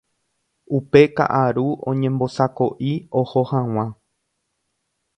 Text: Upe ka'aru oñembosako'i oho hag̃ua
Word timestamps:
Upe 0.77 1.01
ka'aru 1.19 1.67
oñembosako'i 1.93 2.91
oho 3.23 3.41
hag̃ua 3.55 3.85